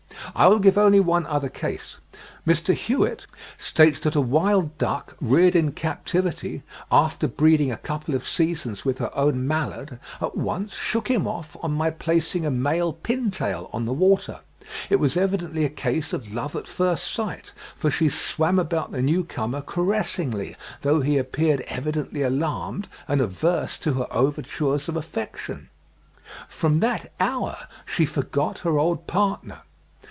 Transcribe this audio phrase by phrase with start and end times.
[0.33, 1.97] I will give only one other case;
[2.47, 2.73] Mr.
[2.73, 8.85] Hewitt states that a wild duck, reared in captivity, "after breeding a couple of seasons
[8.85, 13.69] with her own mallard, at once shook him off on my placing a male Pintail
[13.73, 14.39] on the water.
[14.89, 19.01] It was evidently a case of love at first sight, for she swam about the
[19.01, 25.69] new comer caressingly, though he appeared evidently alarmed and averse to her overtures of affection.
[26.47, 29.63] From that hour she forgot her old partner.